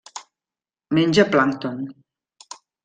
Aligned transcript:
Menja 0.99 1.27
plàncton. 1.37 1.87